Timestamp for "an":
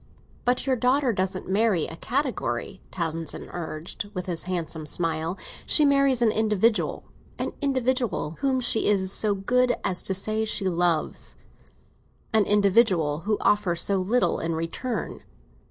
6.23-6.31, 12.33-12.45